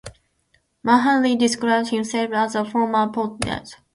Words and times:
Mahaney 0.83 1.37
describes 1.37 1.91
himself 1.91 2.31
as 2.33 2.55
a 2.55 2.65
former 2.65 3.05
pothead. 3.11 3.75